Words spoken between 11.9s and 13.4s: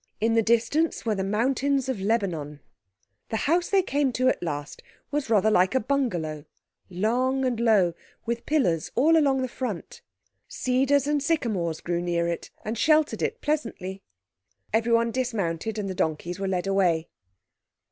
near it and sheltered